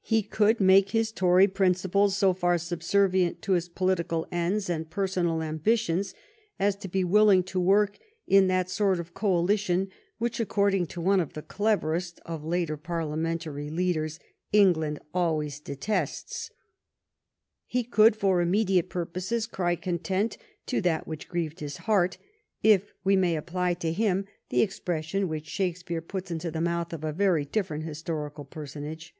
He 0.00 0.22
could 0.22 0.60
make 0.60 0.92
his 0.92 1.12
Tory 1.12 1.46
principles 1.46 2.16
so 2.16 2.32
far 2.32 2.56
subservient 2.56 3.42
to 3.42 3.52
his 3.52 3.68
political 3.68 4.26
ends 4.32 4.70
and 4.70 4.88
personal 4.88 5.42
ambitions 5.42 6.14
as 6.58 6.74
to 6.76 6.88
be 6.88 7.04
willing 7.04 7.42
to 7.42 7.60
work 7.60 7.98
in 8.26 8.46
that 8.46 8.70
sort 8.70 8.98
of 8.98 9.12
coalition 9.12 9.90
which, 10.16 10.40
according 10.40 10.86
to 10.86 11.02
one 11.02 11.20
of 11.20 11.34
the 11.34 11.42
cleverest 11.42 12.18
of 12.24 12.42
later 12.46 12.78
parliamentary 12.78 13.68
leaders, 13.68 14.18
England 14.54 15.00
always 15.12 15.60
de 15.60 15.72
816 15.72 16.54
"HARLEY, 16.54 16.56
THE 17.70 17.78
NATION'S 17.78 17.92
GREAT 17.92 17.92
SUPPORT'» 17.92 17.92
tests. 17.92 17.94
He 18.00 18.08
could 18.08 18.16
for 18.16 18.40
immediate 18.40 18.88
purposes 18.88 19.46
cry 19.46 19.76
content 19.76 20.38
to 20.64 20.80
that 20.80 21.06
which 21.06 21.28
grieved 21.28 21.60
his 21.60 21.76
heart, 21.84 22.16
if 22.62 22.94
we 23.04 23.16
may 23.16 23.36
apply 23.36 23.74
to 23.74 23.92
him 23.92 24.24
the 24.48 24.62
expression 24.62 25.28
which 25.28 25.46
Shakespeare 25.46 26.00
puts 26.00 26.30
into 26.30 26.50
the 26.50 26.62
mouth 26.62 26.94
of 26.94 27.04
a 27.04 27.12
very 27.12 27.44
different 27.44 27.84
historical 27.84 28.46
personage. 28.46 29.14